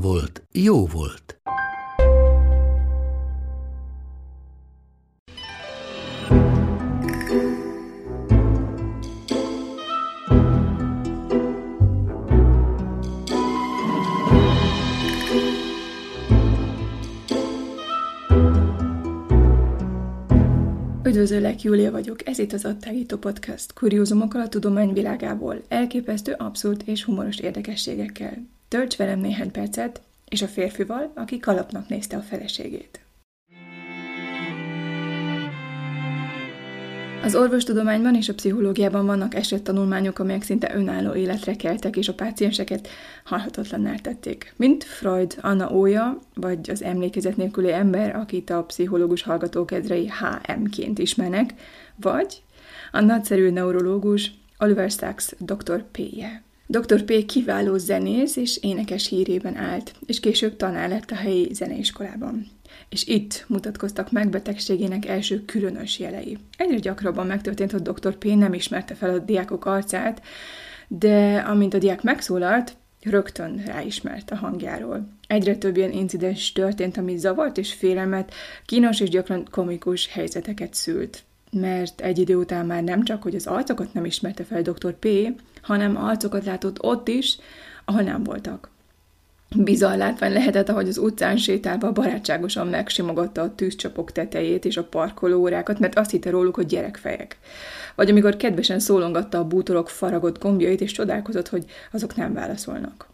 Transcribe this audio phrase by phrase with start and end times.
[0.00, 1.40] volt, jó volt.
[21.04, 27.04] Üdvözöllek, Júlia vagyok, ez itt az Attágító Podcast, kuriózumokkal a tudomány világából, elképesztő, abszurd és
[27.04, 28.55] humoros érdekességekkel.
[28.68, 33.00] Tölts velem néhány percet, és a férfival, aki kalapnak nézte a feleségét.
[37.22, 42.88] Az orvostudományban és a pszichológiában vannak esettanulmányok, amelyek szinte önálló életre keltek, és a pácienseket
[43.24, 44.54] halhatatlanná tették.
[44.56, 51.54] Mint Freud, Anna Ója, vagy az emlékezet nélküli ember, akit a pszichológus hallgatókedrei HM-ként ismernek,
[51.96, 52.42] vagy
[52.92, 55.84] a nagyszerű neurológus Oliver Sacks Dr.
[55.90, 56.45] P-je.
[56.68, 57.02] Dr.
[57.02, 57.26] P.
[57.26, 62.46] kiváló zenész és énekes hírében állt, és később tanár lett a helyi zeneiskolában.
[62.88, 66.38] És itt mutatkoztak meg betegségének első különös jelei.
[66.56, 68.16] Egyre gyakrabban megtörtént, hogy Dr.
[68.16, 68.24] P.
[68.24, 70.22] nem ismerte fel a diákok arcát,
[70.88, 75.08] de amint a diák megszólalt, rögtön ráismert a hangjáról.
[75.26, 81.24] Egyre több ilyen incidens történt, ami zavart és félelmet, kínos és gyakran komikus helyzeteket szült
[81.60, 84.92] mert egy idő után már nem csak, hogy az arcokat nem ismerte fel dr.
[84.92, 85.08] P.,
[85.62, 87.38] hanem arcokat látott ott is,
[87.84, 88.70] ahol nem voltak.
[89.56, 95.78] Bizarr látvány lehetett, ahogy az utcán sétálva barátságosan megsimogatta a tűzcsapok tetejét és a parkolóórákat,
[95.78, 97.38] mert azt hitte róluk, hogy gyerekfejek.
[97.94, 103.06] Vagy amikor kedvesen szólongatta a bútorok faragott gombjait, és csodálkozott, hogy azok nem válaszolnak.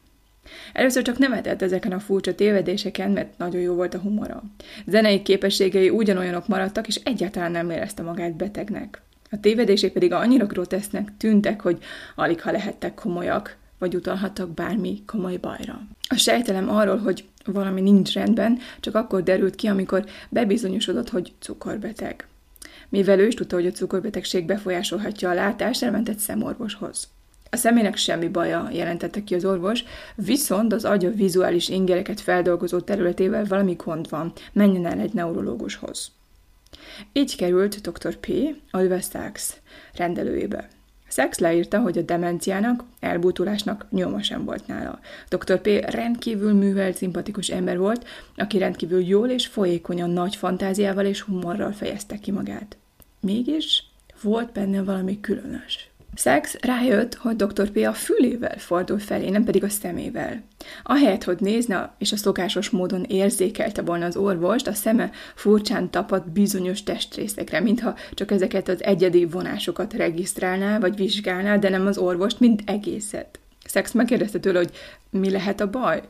[0.72, 4.42] Először csak nevetett ezeken a furcsa tévedéseken, mert nagyon jó volt a humora.
[4.86, 9.02] Zenei képességei ugyanolyanok maradtak, és egyáltalán nem érezte magát betegnek.
[9.30, 11.78] A tévedések pedig annyira grotesznek tűntek, hogy
[12.14, 15.80] alig ha lehettek komolyak, vagy utalhattak bármi komoly bajra.
[16.08, 22.26] A sejtelem arról, hogy valami nincs rendben, csak akkor derült ki, amikor bebizonyosodott, hogy cukorbeteg.
[22.88, 27.08] Mivel ő is tudta, hogy a cukorbetegség befolyásolhatja a látást, elment egy szemorvoshoz.
[27.54, 33.44] A személynek semmi baja, jelentette ki az orvos, viszont az agya vizuális ingereket feldolgozó területével
[33.44, 36.10] valami gond van, menjen el egy neurológushoz.
[37.12, 38.16] Így került dr.
[38.16, 38.28] P.
[38.70, 39.56] Oliver Sacks
[39.94, 40.68] rendelőjébe.
[41.08, 45.00] Sachs leírta, hogy a demenciának, elbútulásnak nyoma sem volt nála.
[45.28, 45.60] Dr.
[45.60, 45.66] P.
[45.90, 52.19] rendkívül művelt, szimpatikus ember volt, aki rendkívül jól és folyékonyan nagy fantáziával és humorral fejezte
[52.19, 52.76] ki magát.
[53.20, 53.84] Mégis
[54.22, 55.90] volt benne valami különös.
[56.14, 57.70] Sachs rájött, hogy dr.
[57.70, 57.76] P.
[57.76, 60.42] a fülével fordul felé, nem pedig a szemével.
[60.82, 66.30] Ahelyett, hogy nézne, és a szokásos módon érzékelte volna az orvost, a szeme furcsán tapadt
[66.30, 72.40] bizonyos testrészekre, mintha csak ezeket az egyedi vonásokat regisztrálná, vagy vizsgálná, de nem az orvost,
[72.40, 73.38] mint egészet.
[73.64, 74.70] Szex megkérdezte tőle, hogy
[75.10, 76.02] mi lehet a baj.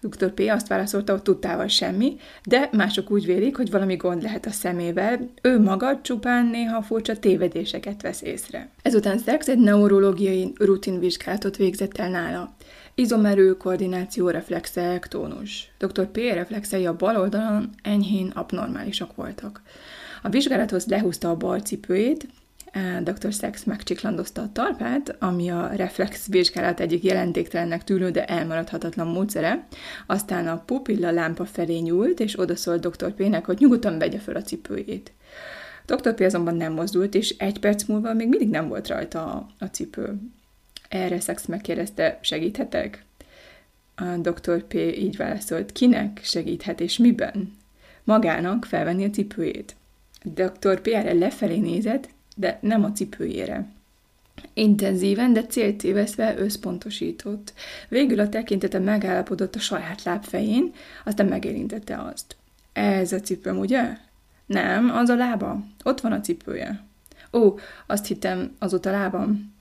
[0.00, 0.32] Dr.
[0.32, 0.40] P.
[0.48, 5.30] azt válaszolta, hogy tudtával semmi, de mások úgy vélik, hogy valami gond lehet a szemével,
[5.42, 8.68] ő maga csupán néha furcsa tévedéseket vesz észre.
[8.82, 12.54] Ezután Szex egy neurológiai rutinvizsgálatot végzett el nála.
[12.94, 15.72] Izomerő, koordináció, reflexek, tónus.
[15.78, 16.06] Dr.
[16.06, 16.16] P.
[16.16, 19.62] reflexei a bal oldalon enyhén abnormálisak voltak.
[20.22, 22.26] A vizsgálathoz lehúzta a bal cipőjét,
[23.02, 23.32] dr.
[23.32, 29.66] Sex megcsiklandozta a talpát, ami a reflex vizsgálat egyik jelentéktelennek tűnő, de elmaradhatatlan módszere.
[30.06, 33.12] Aztán a pupilla lámpa felé nyúlt, és odaszólt dr.
[33.12, 35.12] P-nek, hogy nyugodtan vegye fel a cipőjét.
[35.86, 36.14] Dr.
[36.14, 39.64] P azonban nem mozdult, és egy perc múlva még mindig nem volt rajta a, a
[39.64, 40.18] cipő.
[40.88, 43.04] Erre Sex megkérdezte, segíthetek?
[43.94, 44.62] A dr.
[44.62, 47.58] P így válaszolt, kinek segíthet és miben?
[48.04, 49.76] Magának felvenni a cipőjét.
[50.22, 50.80] Dr.
[50.80, 52.08] P erre lefelé nézett,
[52.40, 53.66] de nem a cipőjére.
[54.54, 57.52] Intenzíven, de céltéveszve összpontosított.
[57.88, 60.72] Végül a tekintete megállapodott a saját lábfején,
[61.04, 62.36] aztán megérintette azt.
[62.72, 63.96] Ez a cipőm, ugye?
[64.46, 65.64] Nem, az a lába.
[65.82, 66.84] Ott van a cipője.
[67.32, 69.54] Ó, azt hittem, az ott a lábam.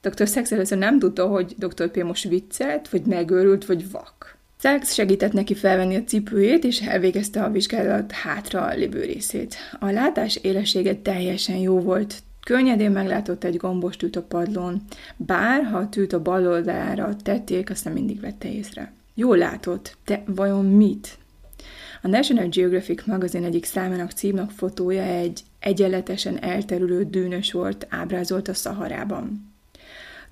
[0.00, 0.26] Dr.
[0.26, 1.90] Sex először nem tudta, hogy Dr.
[1.90, 2.02] P.
[2.02, 4.36] most viccelt, vagy megőrült, vagy vak.
[4.64, 9.56] Sachs segített neki felvenni a cipőjét, és elvégezte a vizsgálat hátra lévő részét.
[9.78, 14.82] A látás élessége teljesen jó volt, Könnyedén meglátott egy gombos tűt a padlón,
[15.16, 18.92] bár ha a tűt a bal oldalára tették, azt nem mindig vette észre.
[19.14, 21.18] Jól látott, de vajon mit?
[22.02, 28.54] A National Geographic magazin egyik számának címnak fotója egy egyenletesen elterülő dűnös volt ábrázolt a
[28.54, 29.53] Szaharában.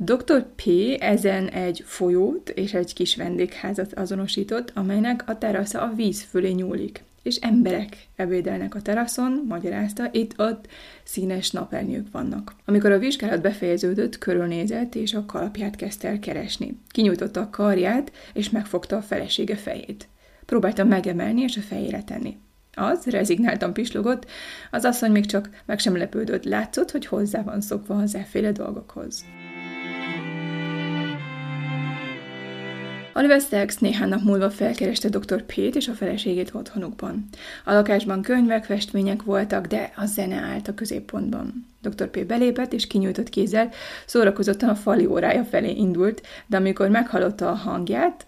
[0.05, 0.47] Dr.
[0.55, 0.63] P.
[0.99, 7.03] ezen egy folyót és egy kis vendégházat azonosított, amelynek a terasza a víz fölé nyúlik,
[7.23, 10.67] és emberek ebédelnek a teraszon, magyarázta, itt-ott
[11.05, 12.55] színes napernyők vannak.
[12.65, 16.79] Amikor a vizsgálat befejeződött, körülnézett, és a kalapját kezdte el keresni.
[16.89, 20.09] Kinyújtotta a karját, és megfogta a felesége fejét.
[20.47, 22.37] Próbálta megemelni és a fejére tenni.
[22.75, 24.27] Az rezignáltan pislogott,
[24.71, 29.25] az asszony még csak meg sem lepődött, látszott, hogy hozzá van szokva az efféle dolgokhoz.
[33.15, 35.43] Oliver Sacks néhány nap múlva felkereste dr.
[35.43, 37.29] Pét és a feleségét otthonukban.
[37.65, 41.67] A lakásban könyvek, festmények voltak, de a zene állt a középpontban.
[41.83, 42.09] Dr.
[42.09, 42.27] P.
[42.27, 43.71] belépett és kinyújtott kézzel,
[44.07, 48.27] szórakozottan a fali órája felé indult, de amikor meghallotta a hangját,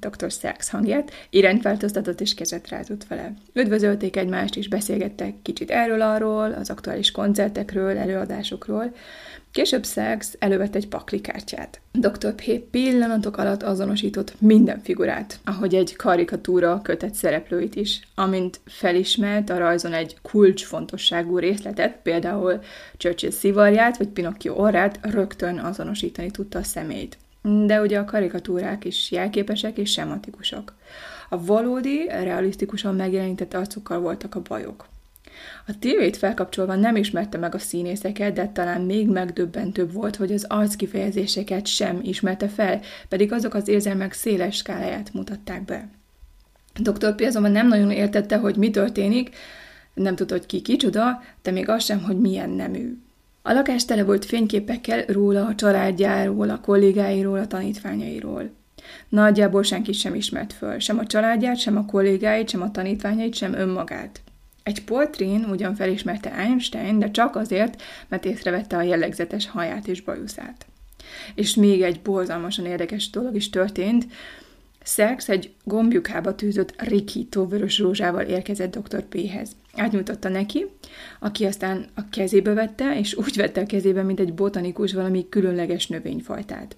[0.00, 0.30] Dr.
[0.30, 3.34] Sachs hangját, irányt változtatott és kezet rázott vele.
[3.52, 8.94] Üdvözölték egymást és beszélgettek kicsit erről-arról, az aktuális koncertekről, előadásokról.
[9.50, 11.80] Később Sachs elővett egy paklikártyát.
[11.92, 12.34] Dr.
[12.34, 12.58] P.
[12.70, 18.00] pillanatok alatt azonosított minden figurát, ahogy egy karikatúra kötett szereplőit is.
[18.14, 22.60] Amint felismert a rajzon egy kulcsfontosságú részletet, például
[22.96, 27.16] Churchill szivarját vagy Pinocchio orrát, rögtön azonosítani tudta a személyt
[27.66, 30.74] de ugye a karikatúrák is jelképesek és sematikusak.
[31.28, 34.88] A valódi, realisztikusan megjelenített arcokkal voltak a bajok.
[35.66, 40.44] A tévét felkapcsolva nem ismerte meg a színészeket, de talán még megdöbbentőbb volt, hogy az
[40.48, 45.88] arckifejezéseket sem ismerte fel, pedig azok az érzelmek széles skáláját mutatták be.
[46.74, 47.14] Dr.
[47.14, 47.20] P.
[47.20, 49.36] azonban nem nagyon értette, hogy mi történik,
[49.94, 52.98] nem tudta, hogy ki kicsoda, de még az sem, hogy milyen nemű.
[53.48, 58.50] A lakás tele volt fényképekkel róla, a családjáról, a kollégáiról, a tanítványairól.
[59.08, 63.54] Nagyjából senki sem ismert föl, sem a családját, sem a kollégáit, sem a tanítványait, sem
[63.54, 64.20] önmagát.
[64.62, 70.66] Egy portrén ugyan felismerte Einstein, de csak azért, mert észrevette a jellegzetes haját és bajuszát.
[71.34, 74.06] És még egy borzalmasan érdekes dolog is történt,
[74.86, 79.02] Szerx egy gombjukába tűzött rikító vörös rózsával érkezett dr.
[79.02, 79.50] P-hez.
[79.74, 80.66] Átnyújtotta neki,
[81.20, 85.86] aki aztán a kezébe vette, és úgy vette a kezébe, mint egy botanikus valami különleges
[85.86, 86.76] növényfajtát.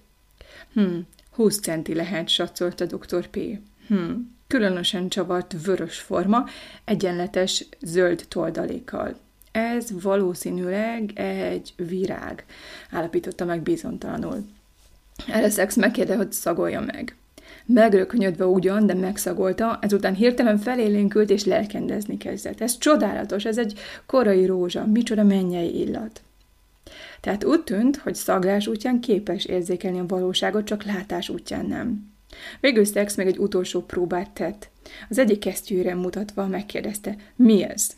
[0.72, 0.98] Hm,
[1.30, 3.26] 20 centi lehet, satszolta dr.
[3.26, 3.38] P.
[3.86, 4.10] Hm,
[4.46, 6.44] különösen csavart vörös forma,
[6.84, 9.16] egyenletes zöld toldalékkal.
[9.52, 12.44] Ez valószínűleg egy virág,
[12.90, 14.46] állapította meg bizontalanul.
[15.26, 17.16] Erre Szex megkérde, hogy szagolja meg.
[17.72, 22.60] Megrökönyödve ugyan, de megszagolta, ezután hirtelen felélénkült és lelkendezni kezdett.
[22.60, 26.22] Ez csodálatos, ez egy korai rózsa, micsoda mennyei illat.
[27.20, 32.12] Tehát úgy tűnt, hogy szaglás útján képes érzékelni a valóságot, csak látás útján nem.
[32.60, 34.68] Végül Szex még egy utolsó próbát tett.
[35.08, 37.90] Az egyik kesztyűre mutatva megkérdezte, mi ez?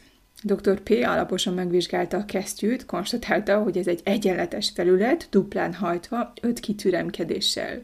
[0.43, 0.81] Dr.
[0.81, 0.91] P.
[1.05, 7.83] alaposan megvizsgálta a kesztyűt, konstatálta, hogy ez egy egyenletes felület, duplán hajtva, öt kitüremkedéssel.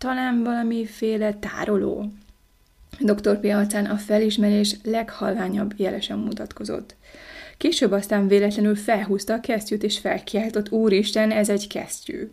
[0.00, 2.12] Talán valamiféle tároló?
[3.00, 3.40] Dr.
[3.40, 3.44] P.
[3.44, 6.94] arcán a felismerés leghalványabb jelesen mutatkozott.
[7.56, 12.30] Később aztán véletlenül felhúzta a kesztyűt, és felkiáltott, úristen, ez egy kesztyű.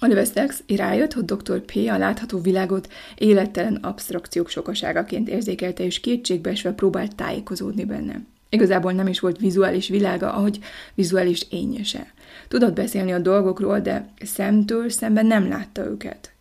[0.00, 1.60] Oliver Sacks rájött, hogy Dr.
[1.60, 1.72] P.
[1.76, 8.20] a látható világot élettelen absztrakciók sokaságaként érzékelte, és kétségbeesve próbált tájékozódni benne.
[8.48, 10.58] Igazából nem is volt vizuális világa, ahogy
[10.94, 12.12] vizuális ényese.
[12.48, 16.32] Tudott beszélni a dolgokról, de szemtől szemben nem látta őket.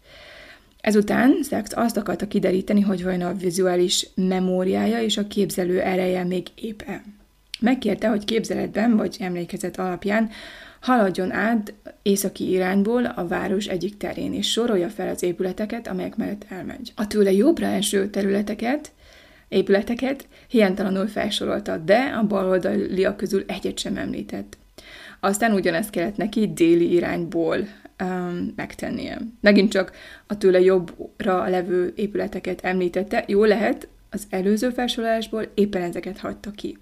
[0.88, 6.48] Ezután Sachs azt akarta kideríteni, hogy vajon a vizuális memóriája és a képzelő ereje még
[6.56, 7.04] épp-e.
[7.60, 10.30] Megkérte, hogy képzeletben vagy emlékezet alapján
[10.80, 16.46] haladjon át északi irányból a város egyik terén, és sorolja fel az épületeket, amelyek mellett
[16.50, 16.92] elmegy.
[16.96, 18.92] A tőle jobbra eső területeket,
[19.48, 24.58] épületeket hiánytalanul felsorolta, de a baloldaliak közül egyet sem említett.
[25.20, 27.58] Aztán ugyanezt kellett neki déli irányból
[28.04, 29.18] um, megtennie.
[29.42, 29.92] Megint csak
[30.28, 36.78] a tőle jobbra levő épületeket említette, jó lehet, az előző felsorolásból éppen ezeket hagyta ki.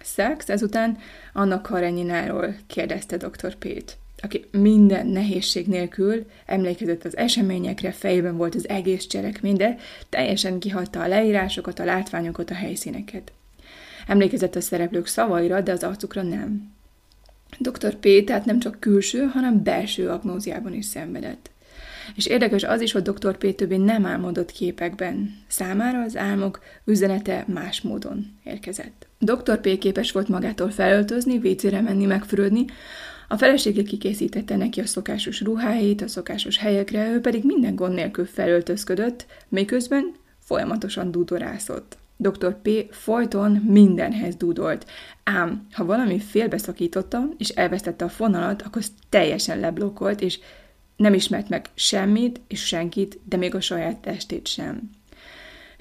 [0.00, 0.98] Sachs ezután
[1.32, 3.54] Anna Karenyináról kérdezte dr.
[3.54, 9.76] Pét, aki minden nehézség nélkül emlékezett az eseményekre, fejében volt az egész cselekmény, de
[10.08, 13.32] teljesen kihagyta a leírásokat, a látványokat, a helyszíneket.
[14.06, 16.76] Emlékezett a szereplők szavaira, de az arcukra nem.
[17.58, 17.94] Dr.
[17.94, 18.24] P.
[18.24, 21.50] tehát nem csak külső, hanem belső agnóziában is szenvedett.
[22.14, 23.36] És érdekes az is, hogy Dr.
[23.36, 23.54] P.
[23.54, 25.36] többé nem álmodott képekben.
[25.46, 29.06] Számára az álmok üzenete más módon érkezett.
[29.18, 29.60] Dr.
[29.60, 29.78] P.
[29.78, 32.64] képes volt magától felöltözni, vécére menni, megfürödni,
[33.30, 38.26] A felesége kikészítette neki a szokásos ruháit, a szokásos helyekre, ő pedig minden gond nélkül
[38.26, 41.96] felöltözködött, miközben folyamatosan dúdorászott.
[42.20, 42.60] Dr.
[42.62, 42.94] P.
[42.94, 44.86] folyton mindenhez dúdolt,
[45.24, 50.38] ám ha valami félbeszakította, és elvesztette a fonalat, akkor teljesen leblokkolt, és
[50.96, 54.90] nem ismert meg semmit és senkit, de még a saját testét sem.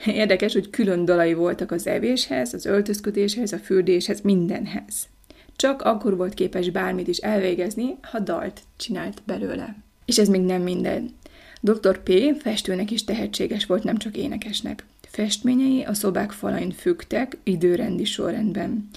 [0.05, 5.07] Érdekes, hogy külön dalai voltak az evéshez, az öltözködéshez, a fürdéshez, mindenhez.
[5.55, 9.75] Csak akkor volt képes bármit is elvégezni, ha dalt csinált belőle.
[10.05, 11.15] És ez még nem minden.
[11.61, 12.03] Dr.
[12.03, 12.11] P.
[12.41, 14.85] festőnek is tehetséges volt, nem csak énekesnek.
[15.17, 18.89] Festményei a szobák falain fügtek időrendi sorrendben.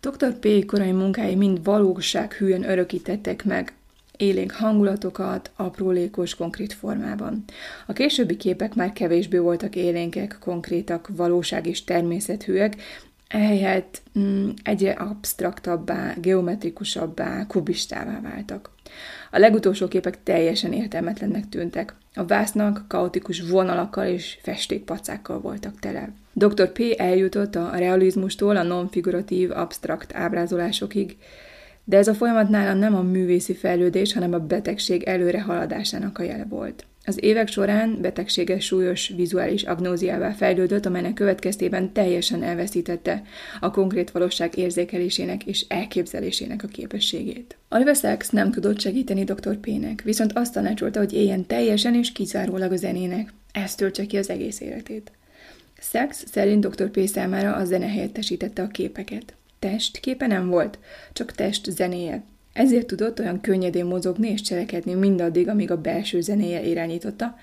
[0.00, 0.38] Dr.
[0.38, 0.64] P.
[0.66, 3.72] korai munkái mind valóság hűen örökítettek meg
[4.16, 7.44] élénk hangulatokat aprólékos, konkrét formában.
[7.86, 12.76] A későbbi képek már kevésbé voltak élénkek, konkrétak, valóság és természetűek,
[13.28, 18.73] ehelyett mm, egyre absztraktabbá, geometrikusabbá, kubistává váltak.
[19.30, 21.94] A legutolsó képek teljesen értelmetlennek tűntek.
[22.14, 26.12] A vásznak kaotikus vonalakkal és festékpacákkal voltak tele.
[26.32, 26.72] Dr.
[26.72, 26.80] P.
[26.96, 31.16] eljutott a realizmustól a non-figuratív, absztrakt ábrázolásokig,
[31.84, 36.22] de ez a folyamat nála nem a művészi fejlődés, hanem a betegség előre haladásának a
[36.22, 36.86] jele volt.
[37.06, 43.22] Az évek során betegsége súlyos vizuális agnóziává fejlődött, amelynek következtében teljesen elveszítette
[43.60, 47.56] a konkrét valóság érzékelésének és elképzelésének a képességét.
[47.68, 49.56] Oliver Sacks nem tudott segíteni dr.
[49.56, 53.32] P-nek, viszont azt tanácsolta, hogy éljen teljesen és kizárólag a zenének.
[53.52, 55.12] Ez töltse ki az egész életét.
[55.78, 56.90] Sacks szerint dr.
[56.90, 59.34] P számára a zene helyettesítette a képeket.
[59.64, 60.78] Testképe nem volt,
[61.12, 62.22] csak test zenéje.
[62.52, 67.38] Ezért tudott olyan könnyedén mozogni és cselekedni mindaddig, amíg a belső zenéje irányította,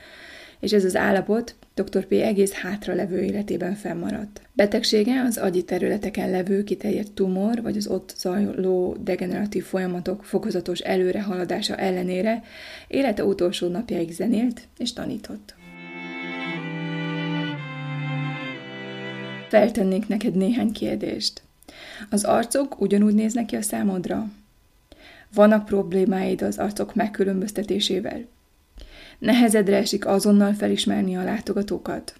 [0.60, 2.06] és ez az állapot dr.
[2.06, 2.12] P.
[2.12, 4.42] egész hátra levő életében fennmaradt.
[4.54, 11.76] Betegsége az agyi területeken levő kiterjedt tumor, vagy az ott zajló degeneratív folyamatok fokozatos előrehaladása
[11.76, 12.44] ellenére
[12.88, 15.56] élete utolsó napjáig zenélt és tanított.
[19.50, 21.42] Feltennék neked néhány kérdést.
[22.10, 24.28] Az arcok ugyanúgy néznek ki a számodra?
[25.34, 28.26] Vannak problémáid az arcok megkülönböztetésével?
[29.20, 32.14] Nehezedre esik azonnal felismerni a látogatókat?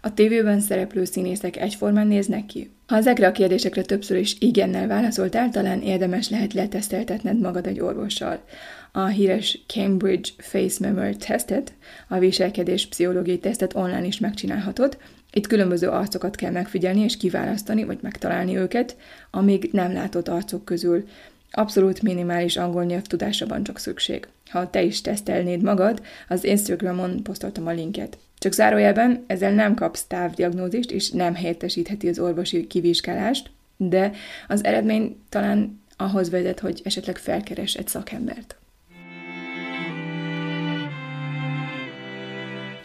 [0.00, 2.70] A tévében szereplő színészek egyformán néznek ki?
[2.86, 8.44] Ha ezekre a kérdésekre többször is igennel válaszoltál, talán érdemes lehet leteszteltetned magad egy orvossal.
[8.92, 11.72] A híres Cambridge Face Memory Testet,
[12.08, 14.98] a viselkedés pszichológiai tesztet online is megcsinálhatod,
[15.36, 18.96] itt különböző arcokat kell megfigyelni és kiválasztani, vagy megtalálni őket,
[19.30, 21.04] amíg nem látott arcok közül.
[21.50, 24.28] Abszolút minimális angol nyelvtudásra van csak szükség.
[24.50, 28.18] Ha te is tesztelnéd magad, az Instagramon posztoltam a linket.
[28.38, 34.12] Csak zárójelben ezzel nem kapsz távdiagnózist, és nem helyettesítheti az orvosi kivizsgálást, de
[34.48, 38.56] az eredmény talán ahhoz vezet, hogy esetleg felkeres egy szakembert.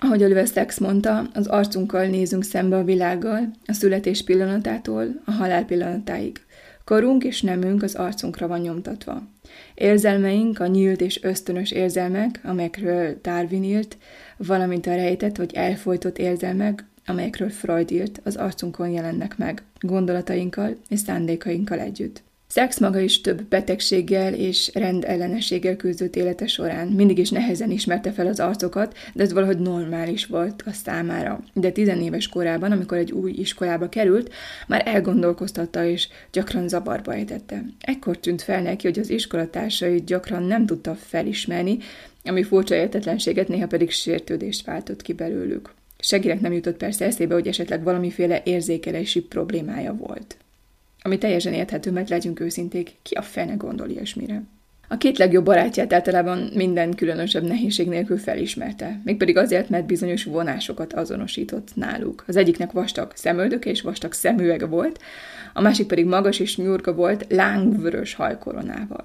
[0.03, 5.65] Ahogy Oliver Sacks mondta, az arcunkkal nézünk szembe a világgal, a születés pillanatától a halál
[5.65, 6.39] pillanatáig.
[6.85, 9.23] Korunk és nemünk az arcunkra van nyomtatva.
[9.73, 13.97] Érzelmeink, a nyílt és ösztönös érzelmek, amelyekről Darwin írt,
[14.37, 20.99] valamint a rejtett vagy elfolytott érzelmek, amelyekről Freud írt, az arcunkon jelennek meg, gondolatainkkal és
[20.99, 22.23] szándékainkkal együtt.
[22.51, 26.87] Szex maga is több betegséggel és rendellenességgel küzdött élete során.
[26.87, 31.43] Mindig is nehezen ismerte fel az arcokat, de ez valahogy normális volt a számára.
[31.53, 34.33] De tizenéves korában, amikor egy új iskolába került,
[34.67, 37.65] már elgondolkoztatta és gyakran zavarba ejtette.
[37.79, 41.77] Ekkor tűnt fel neki, hogy az iskolatársait gyakran nem tudta felismerni,
[42.23, 45.73] ami furcsa értetlenséget, néha pedig sértődést váltott ki belőlük.
[45.99, 50.37] Seginek nem jutott persze eszébe, hogy esetleg valamiféle érzékelési problémája volt.
[51.01, 54.43] Ami teljesen érthető, mert legyünk őszinték, ki a fene gondol ilyesmire.
[54.87, 60.93] A két legjobb barátját általában minden különösebb nehézség nélkül felismerte, mégpedig azért, mert bizonyos vonásokat
[60.93, 62.23] azonosított náluk.
[62.27, 64.99] Az egyiknek vastag szemöldök és vastag szemüvege volt,
[65.53, 69.03] a másik pedig magas és nyurga volt, lángvörös hajkoronával.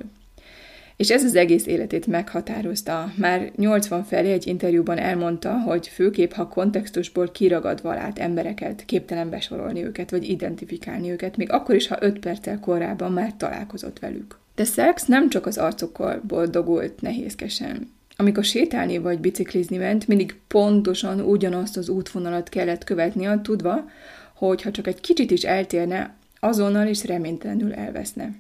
[0.97, 3.13] És ez az egész életét meghatározta.
[3.17, 9.85] Már 80 felé egy interjúban elmondta, hogy főképp, ha kontextusból kiragadva lát embereket, képtelen besorolni
[9.85, 14.39] őket, vagy identifikálni őket, még akkor is, ha 5 perccel korábban már találkozott velük.
[14.55, 17.95] De Szex nem csak az arcokkal boldogult nehézkesen.
[18.17, 23.91] Amikor sétálni vagy biciklizni ment, mindig pontosan ugyanazt az útvonalat kellett követnie, tudva,
[24.35, 28.35] hogy ha csak egy kicsit is eltérne, azonnal is reménytelenül elveszne.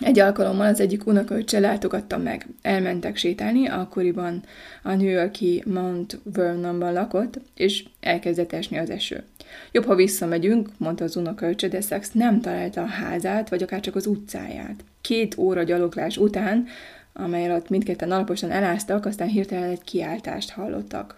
[0.00, 2.46] Egy alkalommal az egyik unokaöccse látogatta meg.
[2.62, 4.42] Elmentek sétálni, akkoriban
[4.82, 9.22] a New Yorki Mount Vernonban lakott, és elkezdett esni az eső.
[9.72, 13.96] Jobb, ha visszamegyünk, mondta az unokaöccse, de Szax nem találta a házát, vagy akár csak
[13.96, 14.84] az utcáját.
[15.00, 16.66] Két óra gyaloglás után,
[17.12, 21.17] amely alatt mindketten alaposan eláztak, aztán hirtelen egy kiáltást hallottak.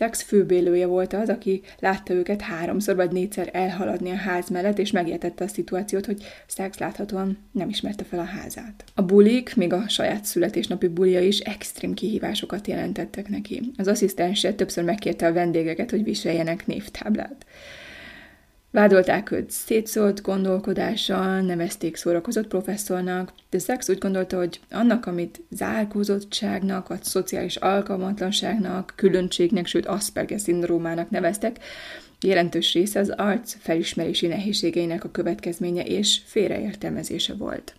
[0.00, 4.90] Szax főbélője volt az, aki látta őket háromszor vagy négyszer elhaladni a ház mellett, és
[4.90, 8.84] megértette a szituációt, hogy Szax láthatóan nem ismerte fel a házát.
[8.94, 13.72] A bulik, még a saját születésnapi bulia is extrém kihívásokat jelentettek neki.
[13.76, 17.46] Az asszisztense többször megkérte a vendégeket, hogy viseljenek névtáblát.
[18.72, 26.88] Vádolták őt szétszólt gondolkodással, nevezték szórakozott professzornak, de Sachs úgy gondolta, hogy annak, amit zárkózottságnak,
[26.88, 31.58] vagy szociális alkalmatlanságnak, különbségnek, sőt Asperger szindrómának neveztek,
[32.20, 37.74] jelentős része az arc felismerési nehézségeinek a következménye és félreértelmezése volt.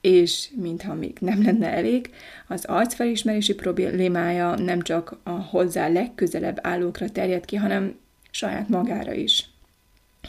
[0.00, 2.10] És, mintha még nem lenne elég,
[2.48, 7.96] az arcfelismerési problémája nem csak a hozzá legközelebb állókra terjed ki, hanem
[8.30, 9.53] saját magára is.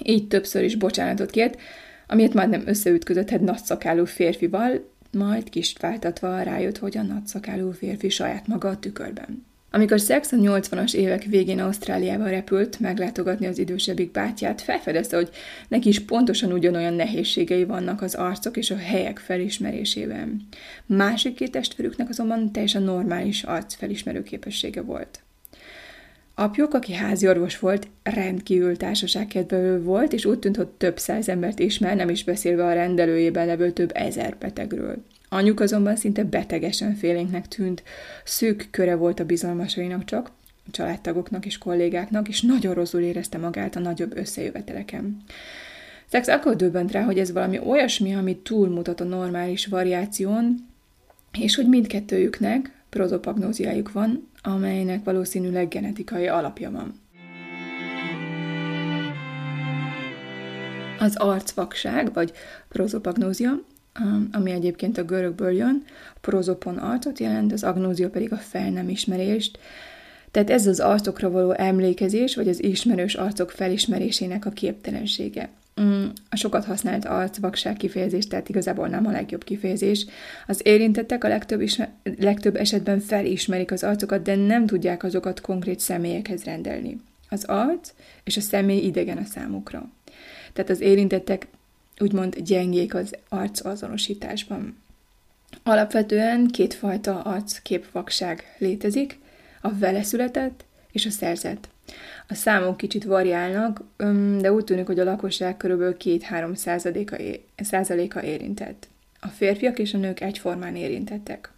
[0.04, 1.60] Így többször is bocsánatot kért,
[2.08, 8.10] amiért már nem összeütközött egy nagyszakálú férfival, majd kis váltatva rájött, hogy a nagyszakálú férfi
[8.10, 9.46] saját maga a tükörben.
[9.76, 15.30] Amikor Sex a 80-as évek végén Ausztráliába repült meglátogatni az idősebbik bátyját, felfedezte, hogy
[15.68, 20.48] neki is pontosan ugyanolyan nehézségei vannak az arcok és a helyek felismerésében.
[20.86, 25.25] Másik két testvérüknek azonban teljesen normális arc felismerő képessége volt.
[26.38, 31.96] Apjuk, aki háziorvos volt, rendkívül társaságkedvelő volt, és úgy tűnt, hogy több száz embert ismer,
[31.96, 35.04] nem is beszélve a rendelőjében levő több ezer betegről.
[35.30, 37.84] Anyuk azonban szinte betegesen félénknek tűnt,
[38.24, 40.32] szűk köre volt a bizalmasainak csak,
[40.72, 45.18] családtagoknak és kollégáknak, és nagyon rosszul érezte magát a nagyobb összejöveteleken.
[46.06, 50.68] Szex akkor döbbent rá, hogy ez valami olyasmi, ami túlmutat a normális variáción,
[51.40, 56.94] és hogy mindkettőjüknek prozopagnóziájuk van, amelynek valószínűleg genetikai alapja van.
[61.00, 62.32] Az arcvakság, vagy
[62.68, 63.62] prozopagnózia,
[64.32, 65.84] ami egyébként a görögből jön,
[66.16, 69.60] a prozopon arcot jelent, az agnózia pedig a fel nem ismerést,
[70.32, 75.50] tehát ez az arcokra való emlékezés, vagy az ismerős arcok felismerésének a képtelensége.
[75.82, 80.06] Mm, a sokat használt arcvakság kifejezés, tehát igazából nem a legjobb kifejezés.
[80.48, 85.80] Az érintettek a legtöbb, ismer- legtöbb esetben felismerik az arcokat, de nem tudják azokat konkrét
[85.80, 87.02] személyekhez rendelni.
[87.30, 89.90] Az arc és a személy idegen a számukra.
[90.54, 91.48] Tehát az érintettek
[92.00, 94.78] úgymond gyengék az arc azonosításban.
[95.64, 99.20] Alapvetően kétfajta arcképvakság létezik,
[99.62, 101.70] a vele született és a szerzett.
[102.28, 103.82] A számok kicsit variálnak,
[104.40, 105.82] de úgy tűnik, hogy a lakosság kb.
[106.04, 106.56] 2-3
[107.56, 108.88] százaléka, érintett.
[109.20, 111.50] A férfiak és a nők egyformán érintettek.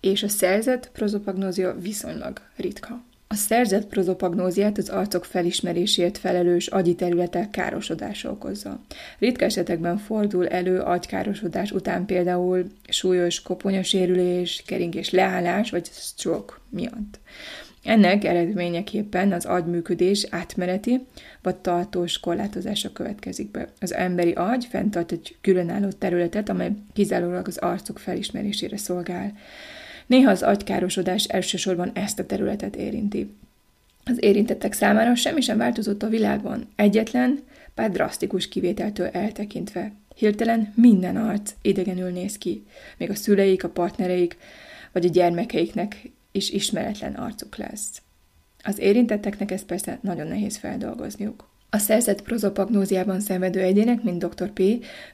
[0.00, 3.02] És a szerzett prozopagnózia viszonylag ritka.
[3.32, 8.80] A szerzett prozopagnóziát az arcok felismerésért felelős agyi területek károsodása okozza.
[9.18, 17.18] Ritka esetekben fordul elő agykárosodás után például súlyos koponyasérülés, keringés leállás vagy stroke miatt.
[17.84, 21.06] Ennek eredményeképpen az agyműködés átmeneti
[21.42, 23.68] vagy tartós korlátozása következik be.
[23.80, 29.32] Az emberi agy fenntart egy különálló területet, amely kizárólag az arcok felismerésére szolgál.
[30.06, 33.30] Néha az agykárosodás elsősorban ezt a területet érinti.
[34.04, 37.38] Az érintettek számára semmi sem változott a világban, egyetlen,
[37.74, 39.92] bár drasztikus kivételtől eltekintve.
[40.16, 42.64] Hirtelen minden arc idegenül néz ki,
[42.96, 44.36] még a szüleik, a partnereik,
[44.92, 48.02] vagy a gyermekeiknek és ismeretlen arcuk lesz.
[48.62, 51.48] Az érintetteknek ezt persze nagyon nehéz feldolgozniuk.
[51.72, 54.50] A szerzett prozopagnóziában szenvedő egyének, mint dr.
[54.50, 54.62] P.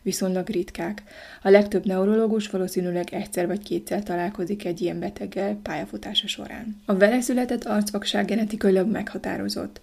[0.02, 1.02] viszonylag ritkák.
[1.42, 6.82] A legtöbb neurológus valószínűleg egyszer vagy kétszer találkozik egy ilyen beteggel pályafutása során.
[6.84, 9.80] A vele született arcvakság genetikailag meghatározott.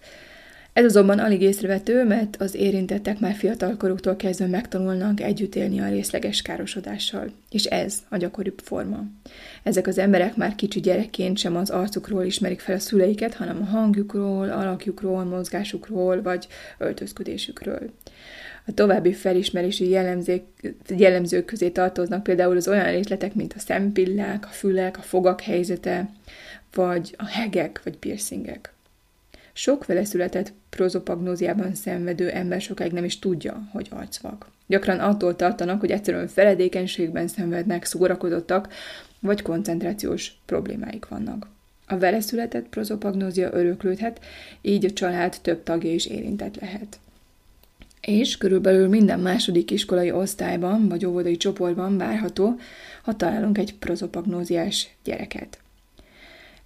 [0.73, 6.41] Ez azonban alig észrevető, mert az érintettek már fiatalkoruktól kezdve megtanulnak együtt élni a részleges
[6.41, 9.03] károsodással, és ez a gyakoribb forma.
[9.63, 13.65] Ezek az emberek már kicsi gyerekként sem az arcukról ismerik fel a szüleiket, hanem a
[13.65, 17.89] hangjukról, alakjukról, mozgásukról vagy öltözködésükről.
[18.65, 20.43] A további felismerési jellemzők,
[20.97, 26.09] jellemzők közé tartoznak például az olyan részletek, mint a szempillák, a fülek, a fogak helyzete,
[26.73, 28.73] vagy a hegek vagy piercingek.
[29.53, 34.51] Sok vele született prozopagnóziában szenvedő ember sokáig nem is tudja, hogy arcvak.
[34.67, 38.73] Gyakran attól tartanak, hogy egyszerűen feledékenységben szenvednek, szórakozottak,
[39.19, 41.47] vagy koncentrációs problémáik vannak.
[41.87, 44.19] A vele született prozopagnózia öröklődhet,
[44.61, 46.99] így a család több tagja is érintett lehet.
[48.01, 52.55] és körülbelül minden második iskolai osztályban vagy óvodai csoportban várható,
[53.03, 55.62] ha találunk egy prozopagnóziás gyereket.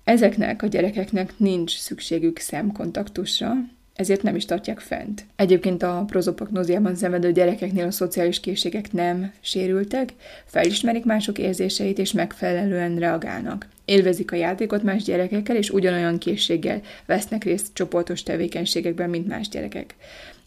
[0.08, 3.54] Ezeknek a gyerekeknek nincs szükségük szemkontaktusra,
[3.96, 5.26] ezért nem is tartják fent.
[5.36, 10.14] Egyébként a prozopagnóziában szenvedő gyerekeknél a szociális készségek nem sérültek,
[10.46, 13.68] felismerik mások érzéseit és megfelelően reagálnak.
[13.86, 19.96] Élvezik a játékot más gyerekekkel, és ugyanolyan készséggel vesznek részt csoportos tevékenységekben, mint más gyerekek.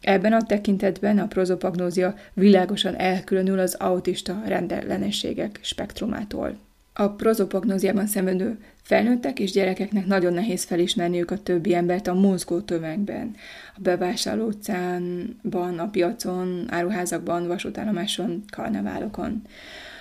[0.00, 6.56] Ebben a tekintetben a prozopagnózia világosan elkülönül az autista rendellenességek spektrumától.
[7.00, 13.34] A prozopagnóziában szenvedő felnőttek és gyerekeknek nagyon nehéz felismerniük a többi embert a mozgó tömegben.
[13.76, 19.42] A bevásárló utcánban, a piacon, áruházakban, vasútállomáson, karneválokon.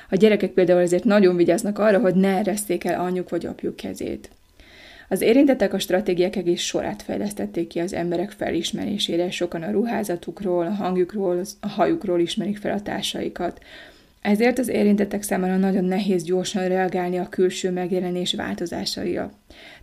[0.09, 4.29] A gyerekek például ezért nagyon vigyáznak arra, hogy ne ereszték el anyjuk vagy apjuk kezét.
[5.09, 10.73] Az érintettek a stratégiák egész sorát fejlesztették ki az emberek felismerésére, sokan a ruházatukról, a
[10.73, 13.59] hangjukról, a hajukról ismerik fel a társaikat.
[14.21, 19.31] Ezért az érintettek számára nagyon nehéz gyorsan reagálni a külső megjelenés változásaira.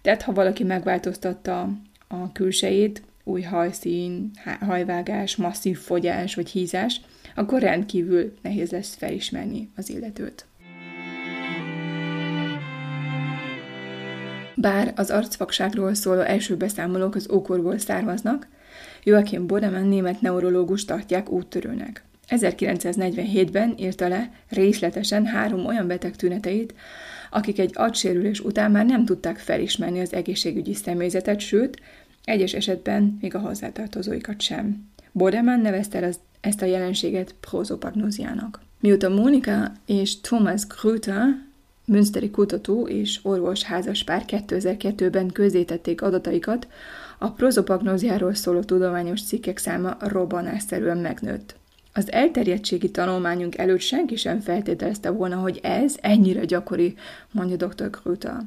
[0.03, 1.70] Tehát, ha valaki megváltoztatta
[2.09, 7.01] a külsejét, új hajszín, hajvágás, masszív fogyás vagy hízás,
[7.35, 10.46] akkor rendkívül nehéz lesz felismerni az illetőt.
[14.55, 18.49] Bár az arcvakságról szóló első beszámolók az ókorból származnak,
[19.05, 22.05] Joachim Bodemann német neurológus tartják úttörőnek.
[22.29, 26.75] 1947-ben írta le részletesen három olyan beteg tüneteit,
[27.31, 31.81] akik egy agysérülés után már nem tudták felismerni az egészségügyi személyzetet, sőt,
[32.25, 34.89] egyes esetben még a hozzátartozóikat sem.
[35.12, 38.61] Bodemann nevezte el az, ezt a jelenséget prozopagnóziának.
[38.81, 41.45] Mióta Mónika és Thomas Krüter
[41.87, 46.69] Münsteri kutató és orvos házaspár 2002-ben közzétették adataikat,
[47.19, 51.57] a prozopagnóziáról szóló tudományos cikkek száma robbanásszerűen megnőtt.
[51.97, 56.95] Az elterjedtségi tanulmányunk előtt senki sem feltételezte volna, hogy ez ennyire gyakori,
[57.31, 57.91] mondja dr.
[57.91, 58.43] Kruta.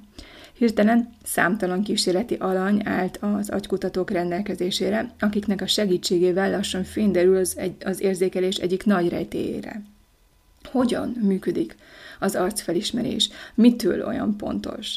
[0.54, 7.76] Hirtelen számtalan kísérleti alany állt az agykutatók rendelkezésére, akiknek a segítségével lassan fényderül az, egy,
[7.86, 9.82] az érzékelés egyik nagy rejtéjére.
[10.64, 11.76] Hogyan működik
[12.20, 13.30] az arcfelismerés?
[13.56, 14.96] Mitől olyan pontos?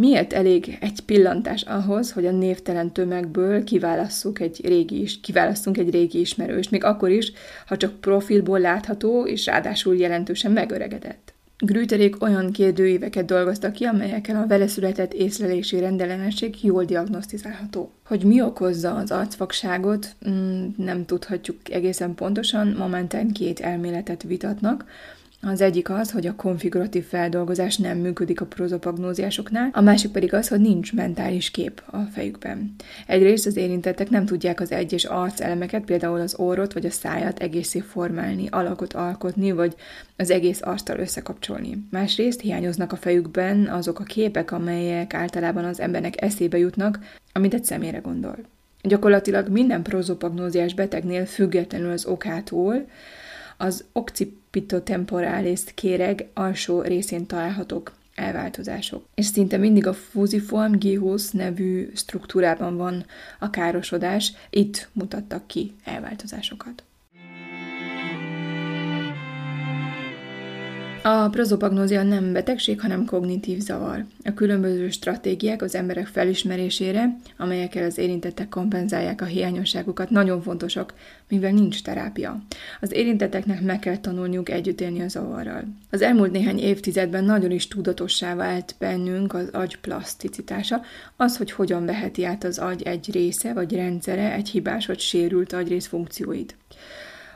[0.00, 5.90] Miért elég egy pillantás ahhoz, hogy a névtelen tömegből kiválasszuk egy régi is, kiválasszunk egy
[5.90, 7.32] régi ismerőst, még akkor is,
[7.66, 11.32] ha csak profilból látható, és ráadásul jelentősen megöregedett.
[11.58, 17.90] Grüterék olyan kérdőíveket dolgoztak ki, amelyekkel a vele született észlelési rendellenesség jól diagnosztizálható.
[18.06, 24.84] Hogy mi okozza az arcvakságot, mm, nem tudhatjuk egészen pontosan, momentán két elméletet vitatnak.
[25.42, 30.48] Az egyik az, hogy a konfiguratív feldolgozás nem működik a prozopagnóziásoknál, a másik pedig az,
[30.48, 32.74] hogy nincs mentális kép a fejükben.
[33.06, 37.80] Egyrészt az érintettek nem tudják az egyes arcelemeket, például az orrot vagy a szájat egészé
[37.80, 39.74] formálni, alakot alkotni, vagy
[40.16, 41.86] az egész arccal összekapcsolni.
[41.90, 46.98] Másrészt hiányoznak a fejükben azok a képek, amelyek általában az embernek eszébe jutnak,
[47.32, 48.36] amit egy személyre gondol.
[48.82, 52.86] Gyakorlatilag minden prozopagnóziás betegnél függetlenül az okától,
[53.58, 59.04] az occipitotemporalis kéreg alsó részén találhatók elváltozások.
[59.14, 63.04] És szinte mindig a fusiform gihus nevű struktúrában van
[63.38, 66.82] a károsodás, itt mutattak ki elváltozásokat.
[71.02, 74.04] A prozopagnózia nem betegség, hanem kognitív zavar.
[74.24, 80.94] A különböző stratégiák az emberek felismerésére, amelyekkel az érintettek kompenzálják a hiányosságokat, nagyon fontosak,
[81.28, 82.42] mivel nincs terápia.
[82.80, 85.64] Az érintetteknek meg kell tanulniuk együtt élni a zavarral.
[85.90, 90.80] Az elmúlt néhány évtizedben nagyon is tudatossá vált bennünk az agy plaszticitása,
[91.16, 95.52] az, hogy hogyan veheti át az agy egy része vagy rendszere egy hibás vagy sérült
[95.52, 96.56] agyrész funkcióit.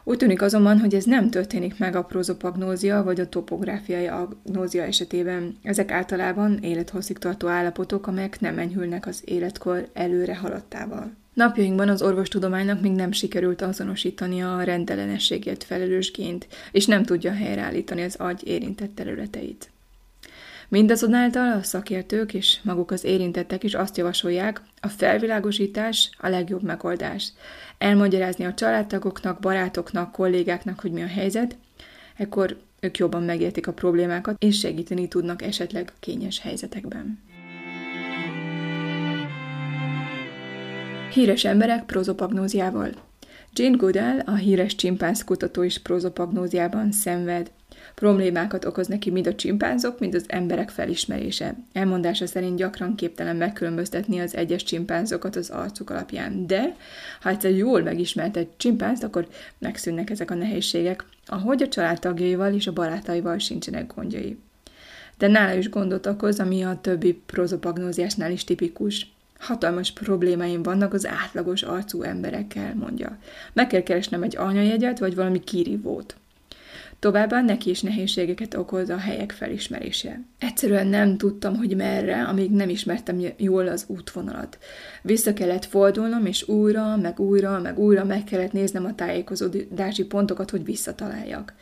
[0.05, 5.57] Úgy tűnik azonban, hogy ez nem történik meg a prozopagnózia vagy a topográfiai agnózia esetében.
[5.63, 11.13] Ezek általában élethosszig tartó állapotok, amelyek nem enyhülnek az életkor előre haladtával.
[11.35, 18.03] Napjainkban az orvostudománynak még nem sikerült azonosítani a rendellenességért felelős gént, és nem tudja helyreállítani
[18.03, 19.72] az agy érintett területeit.
[20.73, 27.33] Mindazonáltal a szakértők és maguk az érintettek is azt javasolják, a felvilágosítás a legjobb megoldás.
[27.79, 31.57] Elmagyarázni a családtagoknak, barátoknak, kollégáknak, hogy mi a helyzet,
[32.17, 37.19] ekkor ők jobban megértik a problémákat, és segíteni tudnak esetleg kényes helyzetekben.
[41.13, 42.91] Híres emberek prozopagnóziával
[43.53, 47.51] Jane Goodall, a híres csimpánz kutató is prozopagnóziában szenved.
[47.95, 51.55] Problémákat okoz neki mind a csimpánzok, mind az emberek felismerése.
[51.73, 56.77] Elmondása szerint gyakran képtelen megkülönböztetni az egyes csimpánzokat az arcuk alapján, de
[57.21, 59.29] ha egyszer jól megismert egy csimpánzt, akkor
[59.59, 64.39] megszűnnek ezek a nehézségek, ahogy a családtagjaival és a barátaival sincsenek gondjai.
[65.19, 69.13] De nála is gondot okoz, ami a többi prozopagnóziásnál is tipikus.
[69.39, 73.19] Hatalmas problémáim vannak az átlagos arcú emberekkel, mondja.
[73.53, 76.17] Meg kell keresnem egy anyajegyet, vagy valami kirívót.
[77.03, 80.21] Továbbá neki is nehézségeket okoz a helyek felismerése.
[80.39, 84.59] Egyszerűen nem tudtam, hogy merre, amíg nem ismertem jól az útvonalat.
[85.03, 90.51] Vissza kellett fordulnom, és újra, meg újra, meg újra meg kellett néznem a tájékozódási pontokat,
[90.51, 91.55] hogy visszataláljak.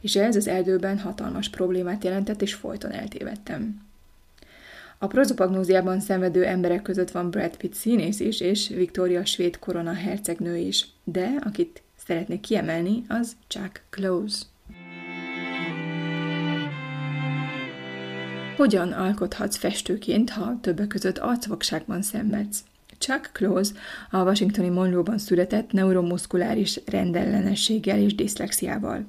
[0.00, 3.80] És ez az erdőben hatalmas problémát jelentett, és folyton eltévedtem.
[4.98, 10.56] A prozopagnóziában szenvedő emberek között van Brad Pitt színész is, és Victoria svéd korona hercegnő
[10.56, 14.36] is, de akit szeretnék kiemelni, az Chuck Close.
[18.56, 22.64] Hogyan alkothatsz festőként, ha többek között arcvakságban szenvedsz?
[22.98, 23.72] Chuck Close
[24.10, 29.06] a washingtoni Monroe-ban született neuromuszkuláris rendellenességgel és diszlexiával.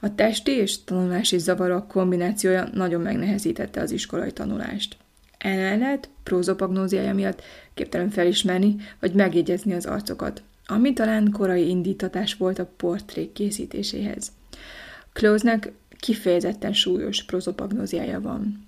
[0.00, 4.96] A testi és tanulási zavarok kombinációja nagyon megnehezítette az iskolai tanulást.
[5.38, 7.42] Emellett prózopagnóziája miatt
[7.74, 14.32] képtelen felismerni vagy megjegyezni az arcokat, ami talán korai indítatás volt a portrék készítéséhez.
[15.12, 18.63] Close-nek kifejezetten súlyos prozopagnóziája van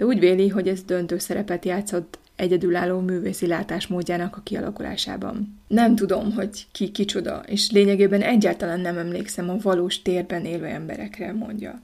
[0.00, 5.60] de úgy véli, hogy ez döntő szerepet játszott egyedülálló művészi látásmódjának a kialakulásában.
[5.66, 11.32] Nem tudom, hogy ki kicsoda, és lényegében egyáltalán nem emlékszem a valós térben élő emberekre,
[11.32, 11.82] mondja.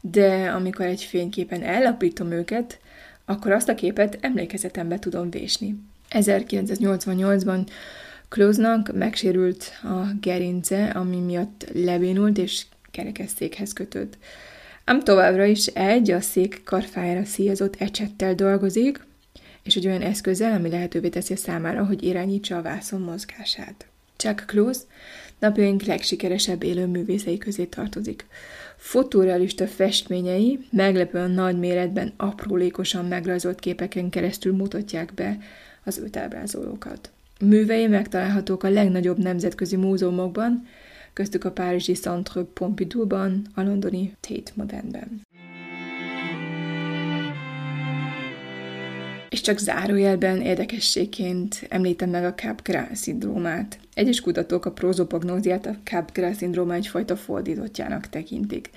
[0.00, 2.78] De amikor egy fényképen ellapítom őket,
[3.24, 5.76] akkor azt a képet emlékezetembe tudom vésni.
[6.10, 7.66] 1988-ban
[8.28, 14.18] Klóznak megsérült a gerince, ami miatt lebénult és kerekesszékhez kötött
[14.90, 19.06] ám továbbra is egy a szék karfájára szíjazott ecsettel dolgozik,
[19.62, 23.86] és egy olyan eszközzel, ami lehetővé teszi számára, hogy irányítsa a vászon mozgását.
[24.16, 24.80] Chuck Close
[25.38, 28.26] napjaink legsikeresebb élő művészei közé tartozik.
[28.76, 35.38] Fotorealista festményei meglepően nagy méretben aprólékosan megrajzolt képeken keresztül mutatják be
[35.84, 37.10] az őt ábrázolókat.
[37.40, 40.66] Művei megtalálhatók a legnagyobb nemzetközi múzeumokban,
[41.12, 45.20] köztük a párizsi Centre Pompidou-ban, a londoni Tate Modernben.
[49.28, 53.78] És csak zárójelben érdekességként említem meg a Capgras szindrómát.
[53.94, 58.70] Egyes kutatók a prozopagnóziát a Capgras szindróma egyfajta fordítottjának tekintik.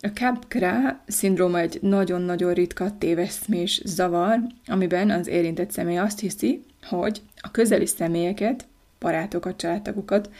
[0.00, 7.22] A Capgras szindróma egy nagyon-nagyon ritka téveszmés zavar, amiben az érintett személy azt hiszi, hogy
[7.40, 8.66] a közeli személyeket,
[9.04, 10.30] barátokat, családtagokat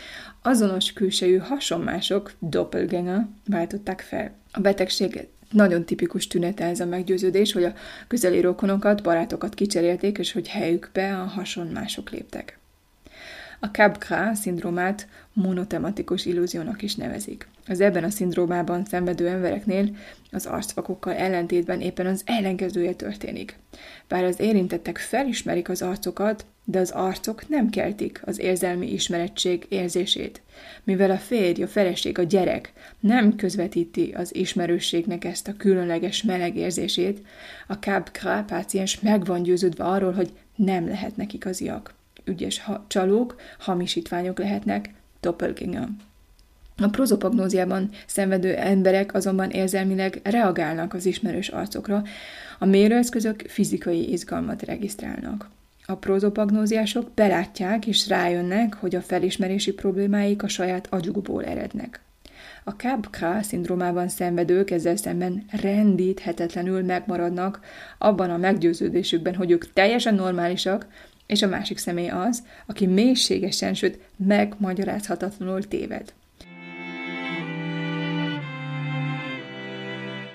[0.42, 4.32] azonos külsejű hasonmások, doppelganger váltották fel.
[4.52, 7.74] A betegség nagyon tipikus tünete ez a meggyőződés, hogy a
[8.08, 12.58] közeli rokonokat, barátokat kicserélték, és hogy helyükbe a hasonmások léptek.
[13.60, 17.48] A Capgras szindrómát monotematikus illúziónak is nevezik.
[17.66, 19.96] Az ebben a szindrómában szenvedő embereknél
[20.32, 23.58] az arcvakokkal ellentétben éppen az ellenkezője történik.
[24.08, 30.42] Bár az érintettek felismerik az arcokat, de az arcok nem keltik az érzelmi ismerettség érzését,
[30.84, 36.56] mivel a férj, a feleség, a gyerek nem közvetíti az ismerősségnek ezt a különleges meleg
[36.56, 37.26] érzését,
[37.68, 44.38] a Capgras páciens meg van győződve arról, hogy nem lehetnek igaziak ügyes ha- csalók, hamisítványok
[44.38, 45.88] lehetnek, doppelganger.
[46.76, 52.02] A prozopagnóziában szenvedő emberek azonban érzelmileg reagálnak az ismerős arcokra,
[52.58, 55.48] a mérőeszközök fizikai izgalmat regisztrálnak.
[55.86, 62.00] A prozopagnóziások belátják és rájönnek, hogy a felismerési problémáik a saját agyukból erednek.
[62.64, 67.60] A Capgras szindrómában szenvedők ezzel szemben rendíthetetlenül megmaradnak
[67.98, 70.86] abban a meggyőződésükben, hogy ők teljesen normálisak,
[71.26, 76.12] és a másik személy az, aki mélységesen, sőt megmagyarázhatatlanul téved.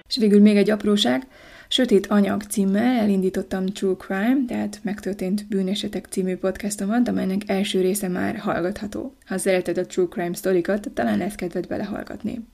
[0.07, 1.27] És végül még egy apróság,
[1.71, 8.38] Sötét Anyag címmel elindítottam True Crime, tehát megtörtént bűnesetek című podcastomat, amelynek első része már
[8.38, 9.15] hallgatható.
[9.25, 12.47] Ha szereted a True Crime sztorikat, talán lesz kedved belehallgatni.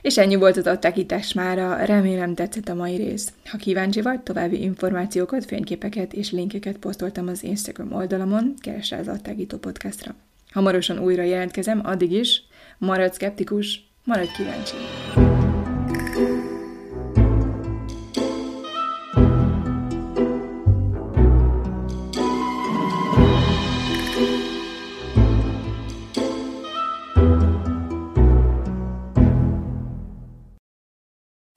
[0.00, 3.32] És ennyi volt az attákítás mára, remélem tetszett a mai rész.
[3.44, 9.08] Ha kíváncsi vagy, további információkat, fényképeket és linkeket posztoltam az Instagram oldalamon, keres rá az
[9.08, 10.14] attágító podcastra.
[10.50, 12.42] Hamarosan újra jelentkezem, addig is,
[12.78, 14.76] maradj szkeptikus, maradj kíváncsi!